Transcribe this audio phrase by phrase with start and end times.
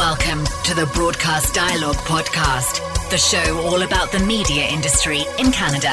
[0.00, 2.80] Welcome to the Broadcast Dialogue Podcast,
[3.10, 5.92] the show all about the media industry in Canada.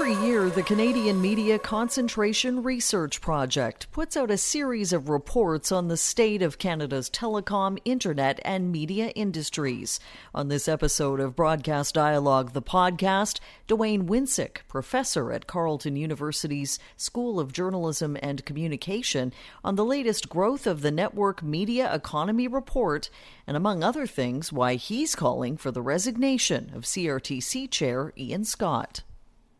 [0.00, 5.88] Every year, the Canadian Media Concentration Research Project puts out a series of reports on
[5.88, 10.00] the state of Canada's telecom, internet, and media industries.
[10.34, 17.38] On this episode of Broadcast Dialogue, the podcast, Dwayne Winseck, professor at Carleton University's School
[17.38, 23.10] of Journalism and Communication, on the latest growth of the network media economy report,
[23.46, 29.02] and among other things, why he's calling for the resignation of CRTC chair Ian Scott.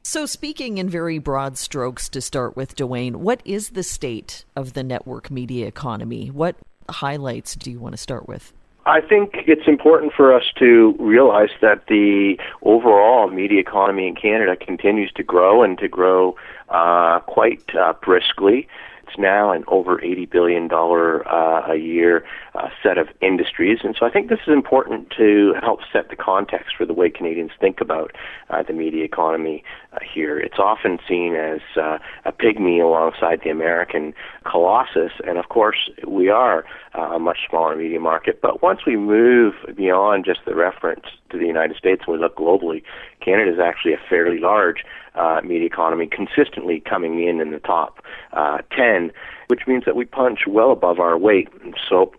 [0.02, 4.72] So, speaking in very broad strokes to start with, Dwayne, what is the state of
[4.72, 6.28] the network media economy?
[6.28, 6.56] What
[6.88, 8.54] highlights do you want to start with?
[8.86, 14.56] I think it's important for us to realize that the overall media economy in Canada
[14.56, 16.34] continues to grow and to grow
[16.70, 18.68] uh, quite uh, briskly.
[19.10, 23.80] It's now an over $80 billion uh, a year uh, set of industries.
[23.82, 27.10] And so I think this is important to help set the context for the way
[27.10, 28.12] Canadians think about
[28.50, 30.38] uh, the media economy uh, here.
[30.38, 35.12] It's often seen as uh, a pygmy alongside the American colossus.
[35.26, 36.64] And of course, we are
[36.96, 38.40] uh, a much smaller media market.
[38.40, 42.36] But once we move beyond just the reference to the United States and we look
[42.36, 42.82] globally,
[43.24, 47.98] Canada is actually a fairly large uh, media economy, consistently coming in in the top
[48.32, 49.10] uh, 10,
[49.48, 51.48] which means that we punch well above our weight.
[51.88, 52.12] So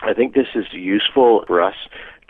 [0.00, 1.74] I think this is useful for us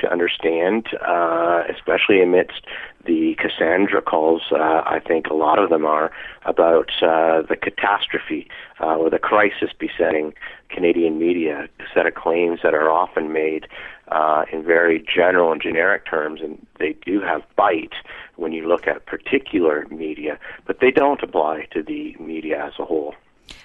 [0.00, 2.62] to understand, uh, especially amidst
[3.10, 6.12] the Cassandra calls, uh, I think a lot of them are,
[6.44, 8.48] about uh, the catastrophe
[8.80, 10.32] uh, or the crisis besetting
[10.68, 13.66] Canadian media, a set of claims that are often made
[14.12, 17.94] uh, in very general and generic terms, and they do have bite
[18.36, 22.84] when you look at particular media, but they don't apply to the media as a
[22.84, 23.14] whole.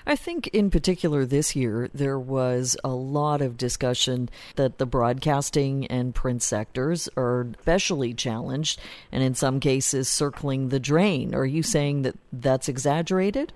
[0.05, 5.87] I think, in particular, this year, there was a lot of discussion that the broadcasting
[5.87, 8.79] and print sectors are especially challenged
[9.11, 11.33] and, in some cases, circling the drain.
[11.33, 13.53] Are you saying that that's exaggerated?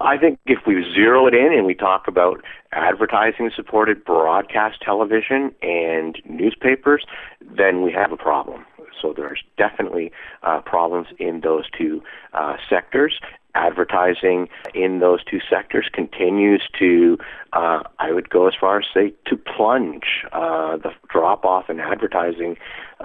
[0.00, 5.54] I think if we zero it in and we talk about advertising supported broadcast television
[5.62, 7.04] and newspapers,
[7.40, 8.66] then we have a problem.
[9.00, 10.12] So there's definitely
[10.42, 12.02] uh, problems in those two
[12.32, 13.18] uh, sectors
[13.56, 17.18] advertising in those two sectors continues to,
[17.52, 20.24] uh, I would go as far as say, to plunge.
[20.32, 22.56] Uh, the drop off in advertising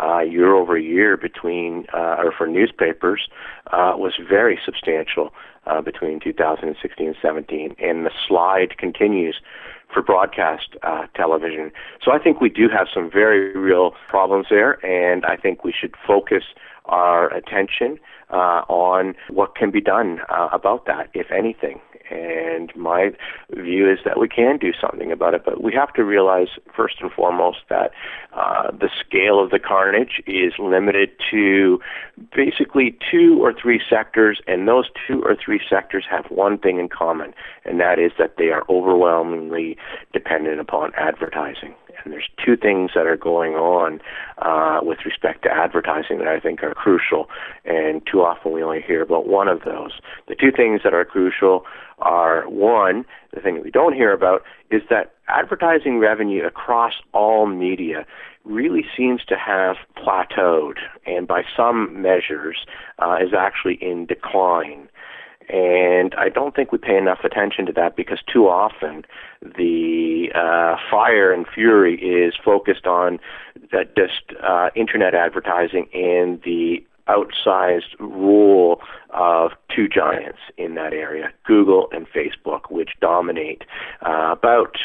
[0.01, 3.27] uh, year over year between, uh, or for newspapers,
[3.71, 5.31] uh, was very substantial
[5.65, 9.39] uh, between 2016 and 17, and the slide continues
[9.93, 11.71] for broadcast uh, television.
[12.03, 15.73] So I think we do have some very real problems there, and I think we
[15.73, 16.43] should focus
[16.91, 17.97] our attention
[18.29, 21.79] uh, on what can be done uh, about that, if anything.
[22.09, 23.11] And my
[23.51, 26.95] view is that we can do something about it, but we have to realize first
[26.99, 27.91] and foremost that
[28.33, 31.79] uh, the scale of the carnage is limited to
[32.35, 36.89] basically two or three sectors, and those two or three sectors have one thing in
[36.89, 39.77] common, and that is that they are overwhelmingly
[40.11, 41.73] dependent upon advertising.
[42.03, 44.01] And there's two things that are going on
[44.39, 47.29] uh, with respect to advertising that I think are crucial,
[47.65, 49.91] and too often we only hear about one of those.
[50.27, 51.65] The two things that are crucial
[51.99, 57.45] are one, the thing that we don't hear about is that advertising revenue across all
[57.45, 58.05] media
[58.43, 62.65] really seems to have plateaued, and by some measures
[62.99, 64.89] uh, is actually in decline.
[65.51, 69.03] And I don't think we pay enough attention to that because too often
[69.41, 73.19] the uh, fire and fury is focused on
[73.71, 78.79] that just uh, internet advertising and the outsized role
[79.09, 83.63] of two giants in that area, Google and Facebook, which dominate
[84.05, 84.77] uh, about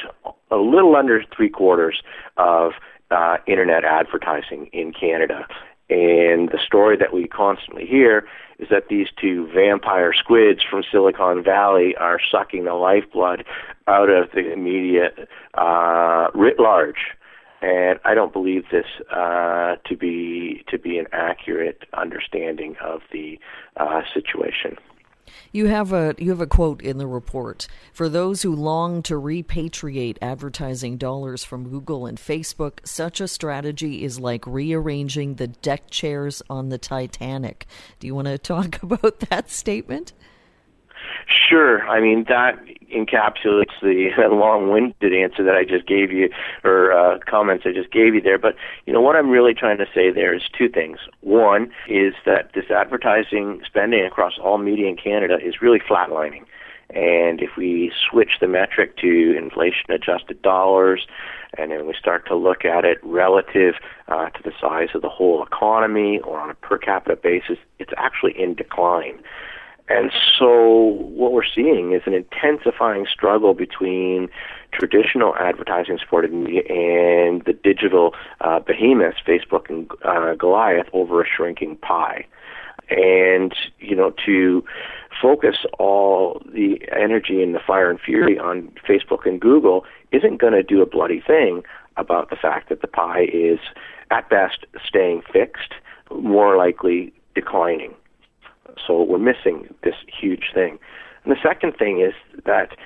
[0.51, 2.03] a little under three quarters
[2.37, 2.73] of
[3.11, 5.47] uh, internet advertising in Canada.
[5.89, 8.27] And the story that we constantly hear
[8.59, 13.45] is that these two vampire squids from Silicon Valley are sucking the lifeblood
[13.87, 15.11] out of the media
[15.55, 17.15] uh, writ large.
[17.63, 23.39] And I don't believe this uh, to be to be an accurate understanding of the
[23.77, 24.77] uh, situation.
[25.53, 29.15] You have a you have a quote in the report for those who long to
[29.15, 32.87] repatriate advertising dollars from Google and Facebook.
[32.87, 37.67] Such a strategy is like rearranging the deck chairs on the Titanic.
[37.99, 40.13] Do you want to talk about that statement?
[41.27, 41.87] Sure.
[41.89, 42.59] I mean, that
[42.95, 46.31] encapsulates the long-winded answer that I just gave you,
[46.65, 48.39] or uh, comments I just gave you there.
[48.39, 48.55] But
[48.87, 50.99] you know what I'm really trying to say there is two things.
[51.21, 56.45] One is that this advertising spending across all media in Canada is really flatlining.
[56.91, 61.07] And if we switch the metric to inflation adjusted dollars,
[61.59, 63.75] and then we start to look at it relative
[64.09, 67.93] uh, to the size of the whole economy or on a per capita basis, it's
[67.97, 69.19] actually in decline.
[69.89, 74.29] And so what we're seeing is an intensifying struggle between
[74.73, 81.27] traditional advertising supported media and the digital uh, behemoths, Facebook and uh, Goliath, over a
[81.27, 82.27] shrinking pie.
[82.91, 84.65] And, you know, to
[85.21, 90.53] focus all the energy and the fire and fury on Facebook and Google isn't going
[90.53, 91.63] to do a bloody thing
[91.97, 93.59] about the fact that the pie is,
[94.11, 95.75] at best, staying fixed,
[96.13, 97.95] more likely declining.
[98.85, 100.79] So we're missing this huge thing.
[101.25, 102.15] And the second thing is
[102.45, 102.77] that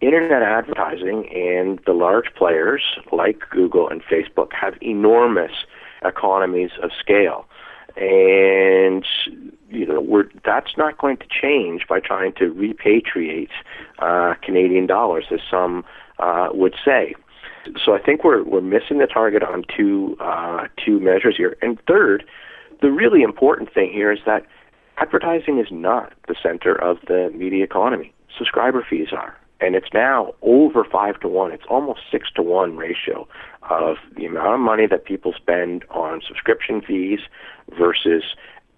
[0.00, 2.82] internet advertising and the large players
[3.12, 5.52] like Google and Facebook have enormous
[6.04, 7.46] economies of scale.
[7.96, 9.04] And
[9.70, 13.50] you know, we're, that's not going to change by trying to repatriate
[13.98, 15.84] uh, Canadian dollars, as some
[16.18, 17.14] uh, would say.
[17.84, 21.56] So I think we're we're missing the target on two uh, two measures here.
[21.60, 22.24] And third,
[22.80, 24.46] the really important thing here is that
[25.00, 28.12] advertising is not the center of the media economy.
[28.36, 29.36] Subscriber fees are.
[29.60, 31.50] And it's now over five to one.
[31.52, 33.26] It's almost six to one ratio
[33.68, 37.20] of the amount of money that people spend on subscription fees
[37.76, 38.22] versus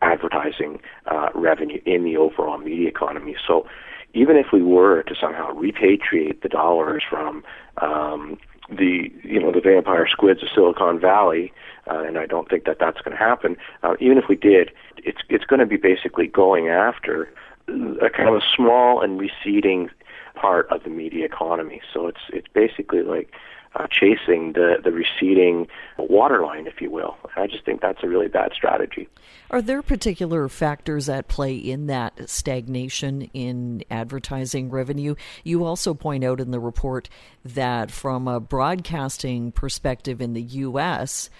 [0.02, 3.36] advertising uh, revenue in the overall media economy.
[3.46, 3.66] So
[4.14, 7.44] even if we were to somehow repatriate the dollars from
[7.80, 11.52] um, the you know the vampire squids of Silicon Valley,
[11.90, 13.56] uh, and I don't think that that's going to happen.
[13.82, 17.32] Uh, even if we did, it's it's going to be basically going after
[17.68, 19.90] a kind of a small and receding
[20.34, 21.80] part of the media economy.
[21.92, 23.32] So it's it's basically like
[23.74, 25.68] uh, chasing the the receding
[25.98, 27.16] waterline, if you will.
[27.36, 29.08] I just think that's a really bad strategy.
[29.50, 35.14] Are there particular factors at play in that stagnation in advertising revenue?
[35.44, 37.08] You also point out in the report
[37.44, 41.30] that from a broadcasting perspective in the U.S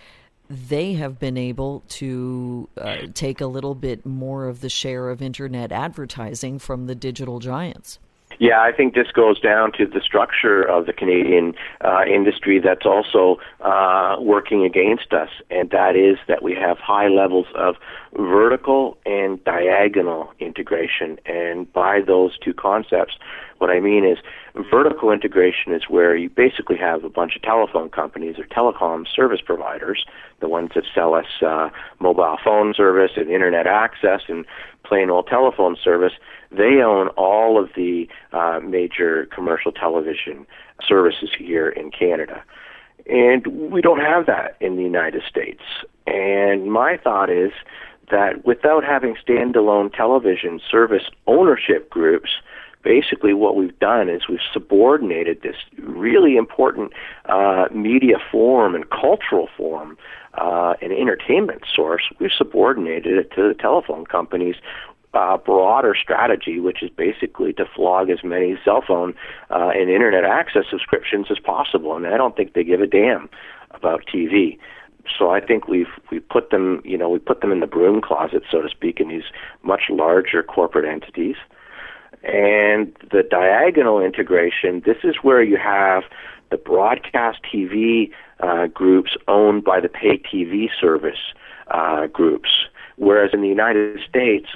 [0.51, 5.23] they have been able to uh, take a little bit more of the share of
[5.23, 8.01] internet advertising from the digital giants.
[8.41, 11.53] Yeah, I think this goes down to the structure of the Canadian
[11.85, 17.09] uh, industry that's also uh, working against us, and that is that we have high
[17.09, 17.77] levels of
[18.17, 21.19] vertical and diagonal integration.
[21.27, 23.19] And by those two concepts,
[23.59, 24.17] what I mean is
[24.71, 29.43] vertical integration is where you basically have a bunch of telephone companies or telecom service
[29.45, 30.07] providers,
[30.41, 34.45] the ones that sell us uh, mobile phone service and internet access and
[34.85, 36.13] plain old telephone service
[36.51, 40.47] they own all of the uh, major commercial television
[40.87, 42.43] services here in Canada.
[43.07, 45.63] And we don't have that in the United States.
[46.07, 47.53] And my thought is
[48.11, 52.31] that without having standalone television service ownership groups,
[52.83, 56.93] basically what we've done is we've subordinated this really important
[57.27, 59.97] uh, media form and cultural form
[60.41, 64.57] uh, and entertainment source, we've subordinated it to the telephone companies
[65.13, 69.15] uh, broader strategy, which is basically to flog as many cell phone
[69.51, 71.97] uh, and internet access subscriptions as possible.
[71.97, 73.29] And I don't think they give a damn
[73.73, 74.59] about TV.
[75.19, 78.01] So I think we've we put them, you know, we put them in the broom
[78.01, 79.25] closet, so to speak, in these
[79.63, 81.37] much larger corporate entities.
[82.23, 86.05] And the diagonal integration, this is where you have
[86.51, 88.11] the broadcast TV
[88.43, 91.33] uh, groups owned by the pay TV service
[91.71, 92.51] uh, groups.
[92.97, 94.49] Whereas in the United States,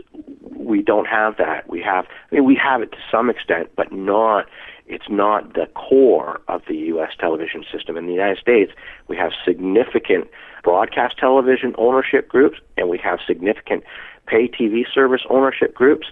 [0.55, 1.69] we don't have that.
[1.69, 4.47] We have, I mean, we have it to some extent, but not.
[4.87, 7.13] It's not the core of the U.S.
[7.19, 7.97] television system.
[7.97, 8.71] In the United States,
[9.09, 10.29] we have significant
[10.63, 13.83] broadcast television ownership groups, and we have significant
[14.27, 16.09] pay TV service ownership groups,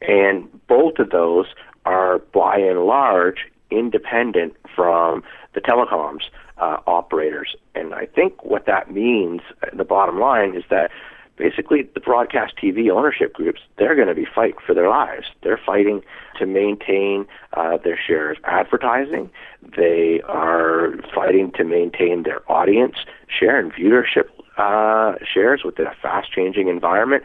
[0.00, 1.46] and both of those
[1.84, 6.22] are, by and large, independent from the telecoms
[6.58, 7.56] uh, operators.
[7.74, 9.40] And I think what that means,
[9.72, 10.90] the bottom line, is that
[11.36, 15.26] basically the broadcast TV ownership groups, they're going to be fighting for their lives.
[15.42, 16.02] They're fighting
[16.38, 19.30] to maintain uh, their share of advertising.
[19.76, 22.96] They are fighting to maintain their audience
[23.28, 27.24] share and viewership uh, shares within a fast changing environment.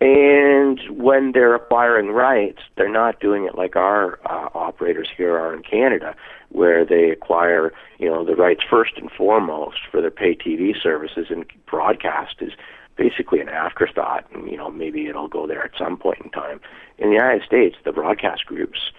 [0.00, 5.52] And when they're acquiring rights, they're not doing it like our uh, operators here are
[5.52, 6.14] in Canada,
[6.50, 11.26] where they acquire, you know, the rights first and foremost for their pay TV services,
[11.30, 12.52] and broadcast is
[12.96, 16.60] basically an afterthought, and you know maybe it'll go there at some point in time.
[16.98, 18.90] In the United States, the broadcast groups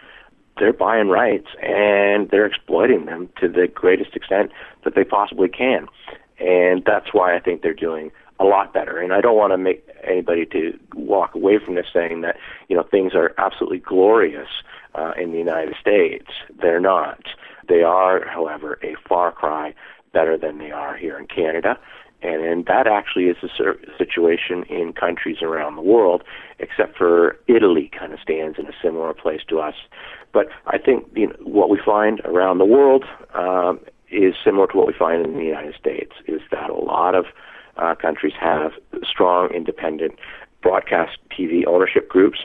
[0.58, 4.51] they're buying rights and they're exploiting them to the greatest extent
[4.84, 5.88] that they possibly can,
[6.39, 9.00] and that's why I think they're doing a lot better.
[9.00, 12.75] And I don't want to make anybody to walk away from this saying that you
[12.75, 14.50] know things are absolutely glorious
[14.96, 16.27] uh, in the United States.
[16.62, 17.22] They're not.
[17.67, 19.74] They are, however, a far cry
[20.12, 21.77] better than they are here in Canada.
[22.22, 23.48] And, and that actually is a
[23.98, 26.24] situation in countries around the world,
[26.58, 29.75] except for Italy kind of stands in a similar place to us.
[30.34, 33.79] But I think you know, what we find around the world um,
[34.12, 37.25] is similar to what we find in the United States, is that a lot of
[37.79, 38.71] uh, countries have
[39.03, 40.13] strong independent
[40.62, 42.39] broadcast TV ownership groups,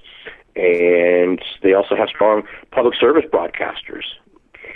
[0.56, 4.04] and they also have strong public service broadcasters.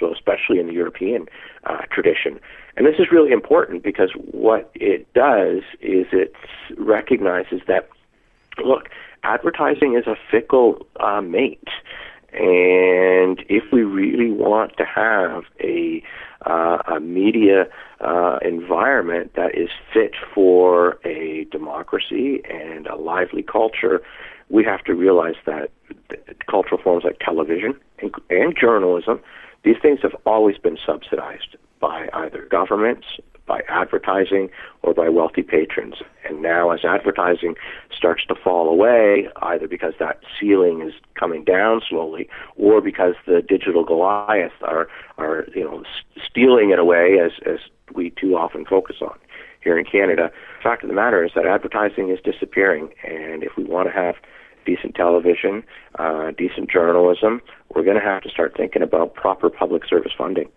[0.00, 1.26] So, especially in the European
[1.64, 2.38] uh, tradition,
[2.76, 6.32] and this is really important because what it does is it
[6.76, 7.88] recognizes that
[8.64, 8.88] look,
[9.24, 11.68] advertising is a fickle uh, mate.
[12.32, 16.02] And if we really want to have a
[16.46, 17.66] uh, a media
[18.00, 24.00] uh, environment that is fit for a democracy and a lively culture,
[24.48, 25.70] we have to realize that
[26.48, 29.20] cultural forms like television and, and journalism,
[29.64, 33.06] these things have always been subsidized by either governments,
[33.48, 34.50] by advertising,
[34.82, 35.94] or by wealthy patrons.
[36.28, 37.54] And now, as advertising
[37.96, 43.42] starts to fall away, either because that ceiling is coming down slowly, or because the
[43.42, 44.86] digital Goliaths are
[45.16, 45.82] are you know
[46.24, 47.58] stealing it away, as as
[47.94, 49.18] we too often focus on
[49.62, 50.30] here in Canada.
[50.58, 53.94] The fact of the matter is that advertising is disappearing, and if we want to
[53.94, 54.14] have
[54.68, 55.64] decent television,
[55.98, 57.40] uh, decent journalism,
[57.74, 60.48] we're going to have to start thinking about proper public service funding.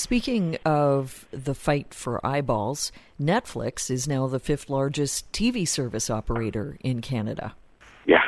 [0.00, 2.90] Speaking of the fight for eyeballs,
[3.20, 7.54] Netflix is now the fifth largest TV service operator in Canada.
[8.06, 8.22] Yeah.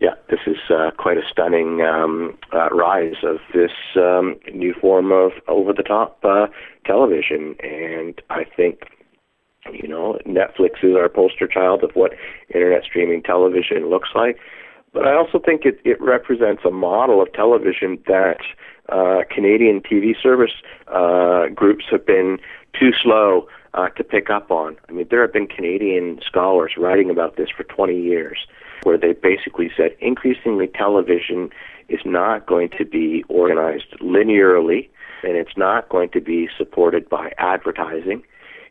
[0.00, 5.12] Yeah, this is uh, quite a stunning um, uh, rise of this um, new form
[5.12, 6.46] of over the top uh,
[6.86, 7.54] television.
[7.62, 8.84] And I think,
[9.70, 12.12] you know, Netflix is our poster child of what
[12.48, 14.38] internet streaming television looks like.
[14.94, 18.40] But I also think it, it represents a model of television that
[18.88, 20.52] uh, Canadian TV service
[20.88, 22.38] uh, groups have been
[22.78, 24.76] too slow uh, to pick up on.
[24.88, 28.38] I mean, there have been Canadian scholars writing about this for 20 years,
[28.82, 31.50] where they basically said increasingly television
[31.88, 34.88] is not going to be organized linearly,
[35.22, 38.22] and it's not going to be supported by advertising.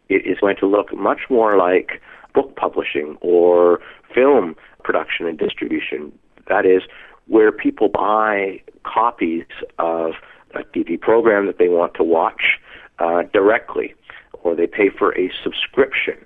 [0.10, 2.02] It is going to look much more like
[2.34, 3.80] book publishing or
[4.14, 6.12] film production and distribution.
[6.48, 6.84] That is,
[7.32, 9.46] where people buy copies
[9.80, 10.12] of
[10.54, 12.60] a TV program that they want to watch
[13.00, 13.96] uh, directly,
[14.44, 16.18] or they pay for a subscription.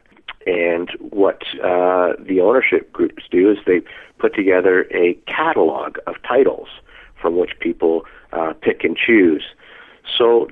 [0.48, 3.82] And what uh, the ownership groups do is they
[4.18, 6.70] put together a catalog of titles
[7.22, 8.02] from which people
[8.34, 9.44] uh, pick and choose.
[10.18, 10.48] So,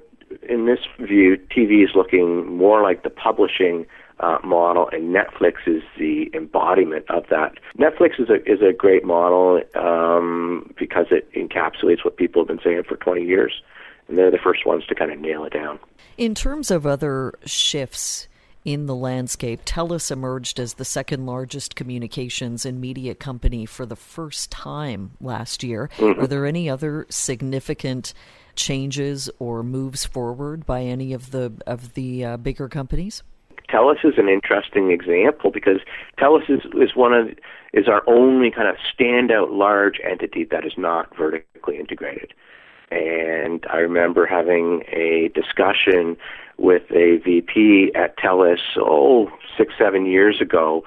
[0.47, 3.87] in this view, TV is looking more like the publishing
[4.19, 7.53] uh, model, and Netflix is the embodiment of that.
[7.77, 12.59] Netflix is a is a great model um, because it encapsulates what people have been
[12.63, 13.61] saying for 20 years,
[14.07, 15.79] and they're the first ones to kind of nail it down.
[16.17, 18.27] In terms of other shifts
[18.65, 23.95] in the landscape, TELUS emerged as the second largest communications and media company for the
[23.95, 25.89] first time last year.
[25.97, 26.21] Mm-hmm.
[26.21, 28.13] Are there any other significant
[28.55, 33.23] changes or moves forward by any of the of the uh, bigger companies?
[33.69, 35.79] TELUS is an interesting example because
[36.19, 37.29] TELUS is, is one of
[37.73, 42.33] is our only kind of standout large entity that is not vertically integrated.
[42.91, 46.15] And I remember having a discussion
[46.57, 50.83] with a VP at TELUS, oh, six, seven years ago,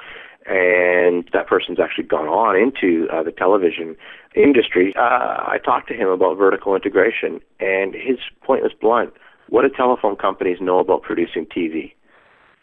[0.46, 3.96] and that person's actually gone on into uh, the television
[4.36, 4.94] industry.
[4.96, 9.12] Uh, I talked to him about vertical integration, and his point was blunt.
[9.48, 11.95] What do telephone companies know about producing TV?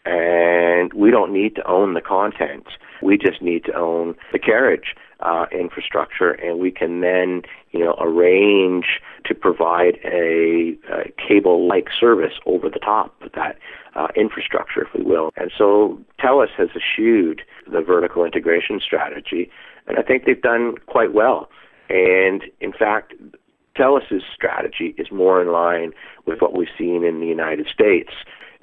[0.04, 2.66] And we don't need to own the content.
[3.02, 7.96] We just need to own the carriage uh, infrastructure, and we can then, you know,
[7.98, 13.56] arrange to provide a, a cable-like service over the top of that
[13.94, 15.30] uh, infrastructure, if we will.
[15.36, 19.50] And so, TELUS has eschewed the vertical integration strategy,
[19.86, 21.48] and I think they've done quite well.
[21.88, 23.14] And in fact,
[23.76, 25.92] TELUS's strategy is more in line
[26.26, 28.10] with what we've seen in the United States.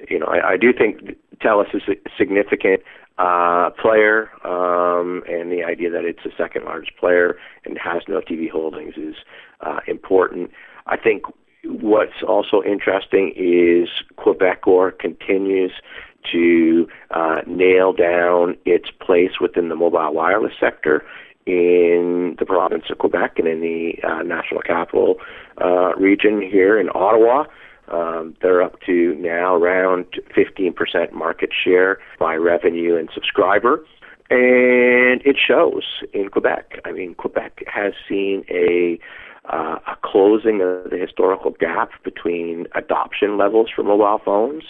[0.08, 2.82] You know, I, I do think TELUS is a significant
[3.18, 8.20] uh, player, um, and the idea that it's the second largest player and has no
[8.20, 9.16] TV holdings is
[9.60, 10.50] uh, important.
[10.86, 11.24] I think
[11.64, 15.72] what's also interesting is Quebecor continues
[16.32, 21.04] to uh, nail down its place within the mobile wireless sector
[21.46, 25.16] in the province of Quebec and in the uh, national capital
[25.60, 27.44] uh, region here in Ottawa.
[27.88, 33.84] Um, they're up to now around 15% market share by revenue and subscriber.
[34.30, 35.82] And it shows
[36.14, 36.80] in Quebec.
[36.84, 38.98] I mean, Quebec has seen a
[39.50, 44.62] uh, a closing of the historical gap between adoption levels for mobile phones.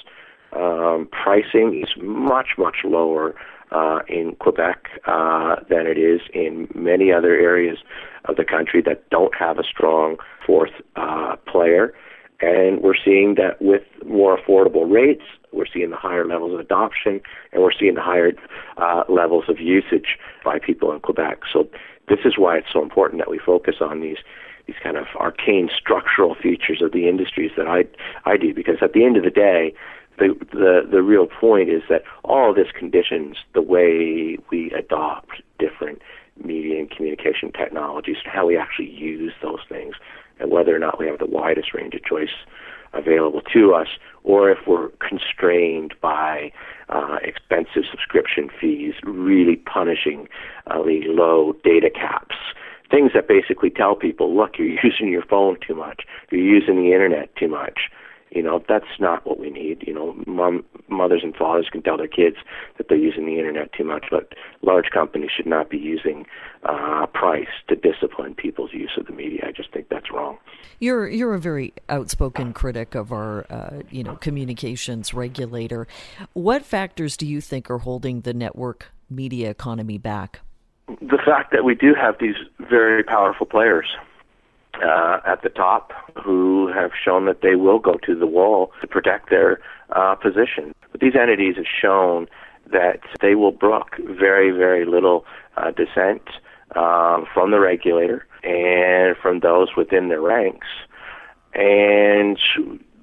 [0.54, 3.35] Um, pricing is much, much lower
[3.71, 7.78] uh, in Quebec uh, than it is in many other areas
[8.26, 10.16] of the country that don't have a strong
[10.47, 11.95] fourth uh, player.
[12.43, 15.23] And we're seeing that with more affordable rates,
[15.53, 17.21] we're seeing the higher levels of adoption,
[17.53, 18.33] and we're seeing the higher
[18.79, 21.43] uh, levels of usage by people in Quebec.
[21.53, 21.69] So
[22.09, 24.19] this is why it's so important that we focus on these
[24.67, 27.85] these kind of arcane structural features of the industries that I
[28.25, 29.75] I do because at the end of the day,
[30.19, 36.01] the the the real point is that all this conditions the way we adopt different
[36.43, 39.95] media and communication technologies and how we actually use those things
[40.43, 42.35] and whether or not we have the widest range of choice
[42.93, 43.87] available to us
[44.25, 46.53] or if we're constrained by
[46.91, 50.29] uh, expensive subscription fees really punishing
[50.67, 52.37] uh, the low data caps.
[52.91, 56.93] Things that basically tell people look you're using your phone too much you're using the
[56.93, 57.91] internet too much
[58.35, 59.85] you know, that's not what we need.
[59.87, 62.37] You know, mom, mothers and fathers can tell their kids
[62.79, 66.27] that they're using the internet too much, but large companies should not be using
[66.65, 69.45] uh, price to discipline people's use of the media.
[69.47, 70.39] I just think that's wrong.
[70.81, 75.87] You're you're a very outspoken critic of our, uh, you know, communications regulator.
[76.33, 80.41] What factors do you think are holding the network media economy back?
[80.89, 83.87] The fact that we do have these very powerful players
[84.83, 88.87] uh, at the top who have shown that they will go to the wall to
[88.87, 89.61] protect their
[89.95, 90.73] uh, position.
[90.91, 92.26] But these entities have shown
[92.71, 95.25] that they will brook very, very little
[95.57, 96.23] uh, dissent
[96.76, 100.67] um, from the regulator and from those within their ranks.
[101.55, 102.38] And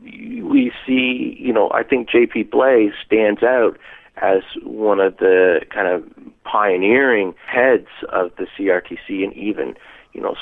[0.01, 2.45] we see, you know, I think J.P.
[2.45, 3.77] Blais stands out
[4.17, 6.03] as one of the kind of
[6.43, 9.75] pioneering heads of the CRTC and even,
[10.13, 10.35] you know,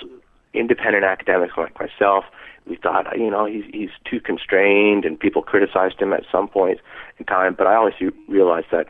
[0.59, 2.25] independent academics like myself,
[2.65, 6.79] we thought, you know, he's he's too constrained, and people criticized him at some point
[7.17, 7.55] in time.
[7.57, 7.93] But I always
[8.27, 8.87] realized that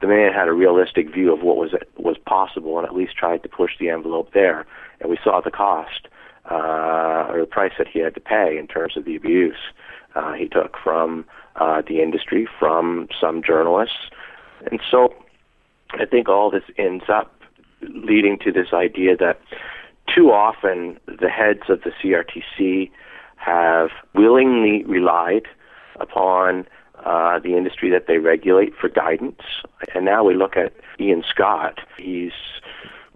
[0.00, 3.42] the man had a realistic view of what was was possible, and at least tried
[3.42, 4.66] to push the envelope there.
[5.00, 6.08] And we saw the cost
[6.50, 9.56] uh, or the price that he had to pay in terms of the abuse
[10.14, 11.24] uh, he took from
[11.56, 14.10] uh, the industry, from some journalists,
[14.70, 15.14] and so
[15.92, 17.32] I think all this ends up
[17.82, 19.40] leading to this idea that
[20.14, 22.90] too often the heads of the CRTC
[23.36, 25.46] have willingly relied
[26.00, 26.66] upon
[27.04, 29.42] uh, the industry that they regulate for guidance.
[29.94, 31.80] And now we look at Ian Scott.
[31.98, 32.32] He's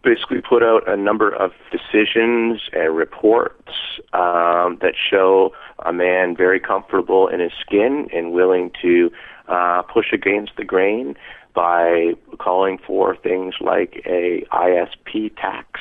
[0.02, 3.72] basically put out a number of decisions and reports
[4.12, 5.52] um, that show
[5.84, 9.10] a man very comfortable in his skin and willing to
[9.48, 11.16] uh, push against the grain
[11.54, 15.80] by calling for things like a ISP tax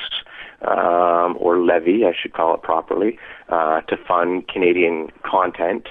[0.62, 5.88] um, or levy, I should call it properly, uh, to fund Canadian content,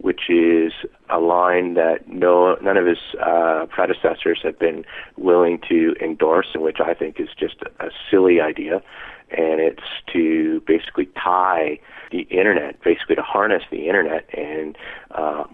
[0.00, 0.72] which is
[1.08, 4.84] a line that no none of his uh, predecessors have been
[5.16, 8.82] willing to endorse, and which I think is just a silly idea.
[9.30, 11.78] And it's to basically tie
[12.10, 14.76] the internet, basically to harness the internet and
[15.10, 15.44] uh,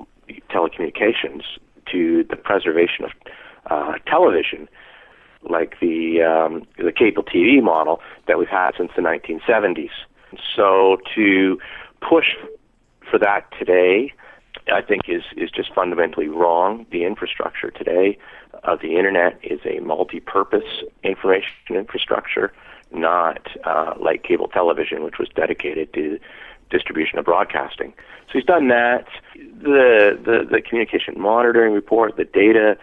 [0.50, 1.42] telecommunications
[1.90, 3.11] to the preservation of
[3.70, 4.68] uh, television
[5.48, 9.90] like the um, the cable TV model that we've had since the 1970s.
[10.57, 11.59] So to
[12.00, 12.35] push
[13.11, 14.12] for that today,
[14.72, 16.87] I think is is just fundamentally wrong.
[16.90, 18.18] The infrastructure today
[18.62, 22.52] of the internet is a multi-purpose information infrastructure,
[22.92, 26.18] not uh, like cable television, which was dedicated to
[26.70, 27.92] distribution of broadcasting.
[28.26, 29.07] So he's done that.
[29.35, 32.76] The the, the communication monitoring report, the data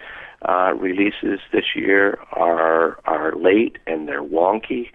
[0.48, 4.90] uh, releases this year are are late and they're wonky.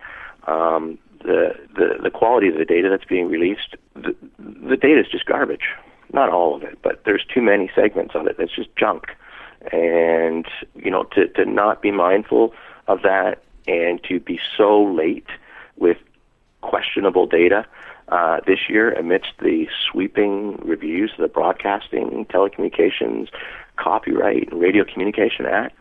[0.47, 5.07] Um, the, the the quality of the data that's being released, the, the data is
[5.11, 5.69] just garbage.
[6.13, 9.07] Not all of it, but there's too many segments of it that's just junk.
[9.73, 12.53] And you know, to to not be mindful
[12.87, 15.27] of that and to be so late
[15.77, 15.99] with
[16.61, 17.67] questionable data
[18.09, 23.29] uh, this year amidst the sweeping reviews of the Broadcasting, Telecommunications,
[23.77, 25.77] Copyright, and Radio Communication Act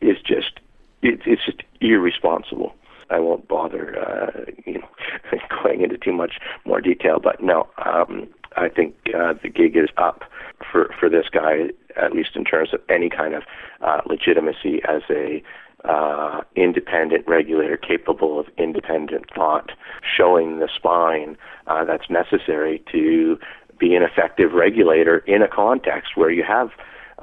[0.00, 0.60] is just
[1.02, 2.74] it, it's just irresponsible.
[3.10, 4.88] I won't bother, uh, you know,
[5.62, 9.88] going into too much more detail, but no, um, I think uh, the gig is
[9.96, 10.22] up
[10.70, 13.42] for for this guy, at least in terms of any kind of
[13.80, 15.42] uh, legitimacy as a
[15.84, 19.70] uh, independent regulator capable of independent thought,
[20.16, 23.38] showing the spine uh, that's necessary to
[23.78, 26.70] be an effective regulator in a context where you have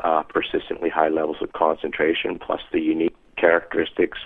[0.04, 4.18] uh, persistently high levels of concentration plus the unique characteristics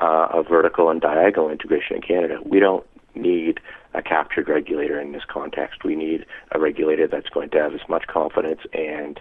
[0.00, 2.38] uh, of vertical and diagonal integration in Canada.
[2.44, 3.60] We don't need
[3.94, 5.84] a captured regulator in this context.
[5.84, 9.18] We need a regulator that's going to have as much confidence and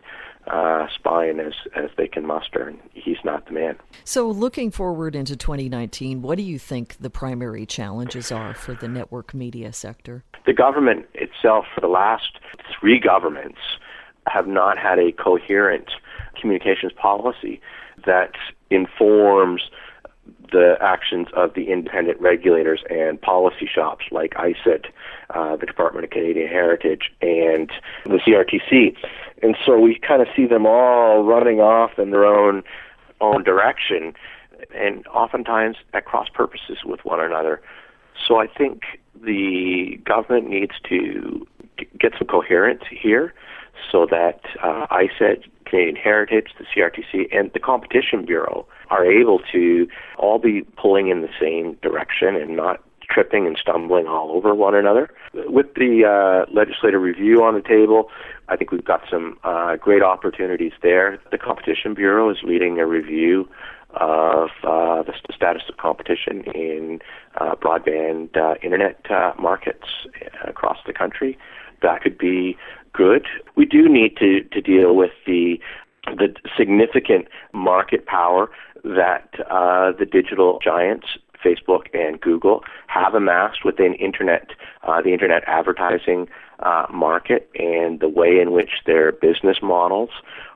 [0.48, 3.78] uh, spine as, as they can muster, and he's not the man.
[4.04, 8.88] So, looking forward into 2019, what do you think the primary challenges are for the
[8.88, 10.24] network media sector?
[10.46, 12.40] The government itself, for the last
[12.80, 13.60] three governments,
[14.28, 15.90] have not had a coherent
[16.40, 17.62] communications policy
[18.06, 18.32] that
[18.70, 19.62] informs
[20.52, 24.88] the actions of the independent regulators and policy shops like ISED,
[25.32, 27.72] uh, the Department of Canadian Heritage, and
[28.06, 28.96] the CRTC.
[29.42, 32.64] And so we kind of see them all running off in their own
[33.22, 34.14] own direction,
[34.76, 37.62] and oftentimes at cross purposes with one another.
[38.28, 38.82] So I think
[39.24, 41.48] the government needs to
[42.00, 43.34] get some coherence here
[43.92, 49.88] so that uh, ISED, Canadian Heritage, the CRTC, and the Competition Bureau are able to
[50.18, 54.76] all be pulling in the same direction and not tripping and stumbling all over one
[54.76, 55.10] another.
[55.34, 58.10] With the uh, legislative review on the table,
[58.48, 61.20] I think we've got some uh, great opportunities there.
[61.32, 63.48] The Competition Bureau is leading a review
[63.96, 67.00] of uh, the status of competition in
[67.40, 69.88] uh, broadband uh, internet uh, markets
[70.46, 71.38] across the country.
[71.82, 72.58] That could be
[72.96, 73.26] good.
[73.56, 75.60] We do need to, to deal with the
[76.08, 78.52] the significant market power
[78.84, 81.08] that uh, the digital giants
[81.44, 84.50] Facebook and Google have amassed within internet,
[84.84, 86.28] uh, the internet advertising
[86.60, 90.10] uh, market, and the way in which their business models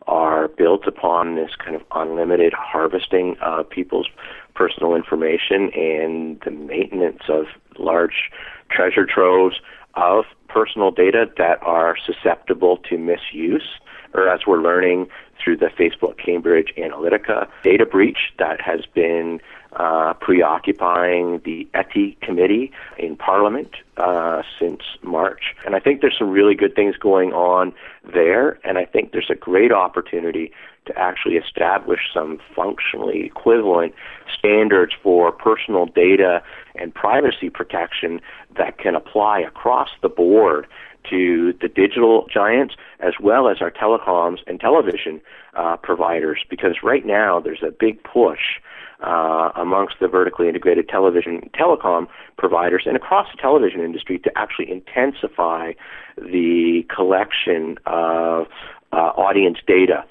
[0.08, 4.08] are built upon this kind of unlimited harvesting of people's
[4.56, 7.46] personal information and the maintenance of
[7.78, 8.32] large
[8.72, 9.56] treasure troves
[9.96, 13.68] of personal data that are susceptible to misuse,
[14.14, 15.08] or as we're learning
[15.44, 19.40] through the Facebook Cambridge Analytica data breach that has been
[19.74, 25.56] uh, preoccupying the ETI committee in Parliament uh, since March.
[25.66, 27.74] And I think there's some really good things going on
[28.14, 30.52] there, and I think there's a great opportunity
[30.86, 33.94] to actually establish some functionally equivalent
[34.36, 36.42] standards for personal data
[36.76, 38.20] and privacy protection
[38.58, 40.66] that can apply across the board
[41.10, 45.22] to the digital giants as well as our telecoms and television
[45.56, 48.60] uh, providers because right now there's a big push
[49.02, 54.70] uh, amongst the vertically integrated television telecom providers and across the television industry to actually
[54.70, 55.72] intensify
[56.18, 58.48] the collection of
[58.92, 60.04] uh, audience data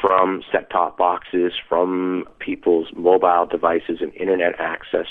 [0.00, 5.06] from set top boxes, from people's mobile devices and internet access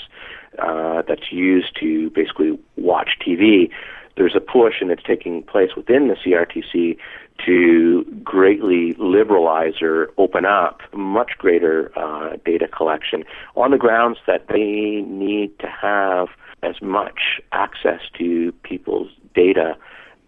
[0.58, 3.70] uh, that's used to basically watch TV.
[4.16, 6.98] There's a push, and it's taking place within the CRTC
[7.46, 13.24] to greatly liberalize or open up much greater uh, data collection
[13.56, 16.28] on the grounds that they need to have
[16.62, 19.76] as much access to people's data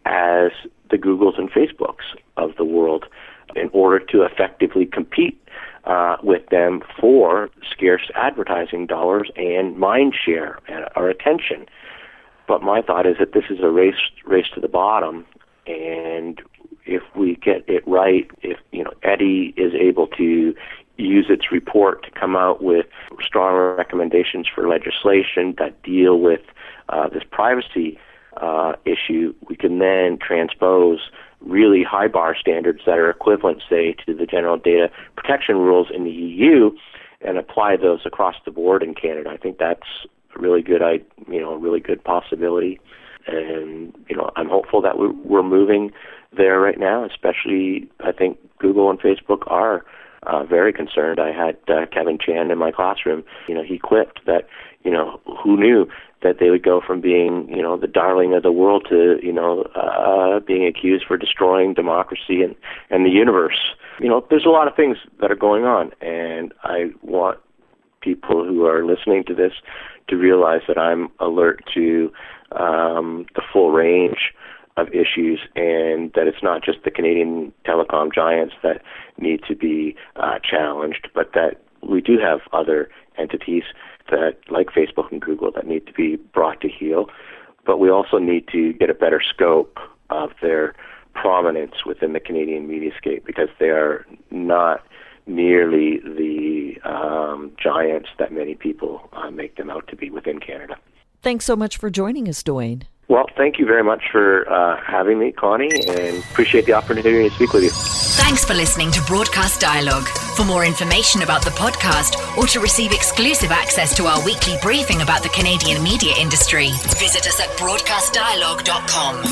[0.07, 0.51] as
[0.91, 3.07] the Googles and Facebooks of the world
[3.55, 5.41] in order to effectively compete
[5.85, 10.59] uh, with them for scarce advertising dollars and mind share
[10.97, 11.67] or attention.
[12.47, 13.95] But my thought is that this is a race
[14.27, 15.25] race to the bottom,
[15.67, 16.41] and
[16.85, 20.55] if we get it right, if you know ETI is able to
[20.97, 22.87] use its report to come out with
[23.21, 26.43] strong recommendations for legislation that deal with
[26.89, 27.99] uh, this privacy
[28.37, 34.15] uh, issue, we can then transpose really high bar standards that are equivalent, say, to
[34.15, 36.71] the general data protection rules in the EU,
[37.21, 39.31] and apply those across the board in Canada.
[39.31, 42.81] I think that's a really good, I you know, a really good possibility,
[43.27, 45.93] and you know, I'm hopeful that we're, moving
[46.37, 47.05] there right now.
[47.05, 49.85] Especially, I think Google and Facebook are
[50.27, 51.21] uh, very concerned.
[51.21, 53.25] I had uh, Kevin Chan in my classroom.
[53.49, 54.47] You know, he quipped that,
[54.83, 55.87] you know, who knew
[56.23, 59.33] that they would go from being, you know, the darling of the world to, you
[59.33, 62.55] know, uh, being accused for destroying democracy and,
[62.91, 63.75] and the universe.
[64.01, 67.39] You know, there's a lot of things that are going on, and I want
[68.05, 69.53] people who are listening to this
[70.09, 72.13] to realize that I'm alert to
[72.53, 74.33] um, the full range
[74.77, 78.83] of issues, and that it's not just the Canadian telecom giants that
[79.19, 83.63] need to be uh, challenged, but that we do have other entities
[84.11, 87.07] that, like Facebook and Google, that need to be brought to heel.
[87.65, 89.79] But we also need to get a better scope
[90.11, 90.75] of their
[91.15, 94.85] prominence within the Canadian mediascape because they are not
[95.27, 100.77] nearly the um, giants that many people uh, make them out to be within Canada.
[101.23, 102.83] Thanks so much for joining us, Dwayne.
[103.07, 107.35] Well, thank you very much for uh, having me, Connie, and appreciate the opportunity to
[107.35, 107.71] speak with you.
[107.71, 110.09] Thanks for listening to Broadcast Dialogue.
[110.37, 115.03] For more information about the podcast or to receive exclusive access to our weekly briefing
[115.03, 119.23] about the Canadian media industry, visit us at broadcastdialogue.com.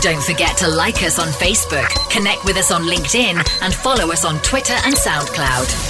[0.00, 4.24] Don't forget to like us on Facebook, connect with us on LinkedIn, and follow us
[4.24, 5.89] on Twitter and SoundCloud.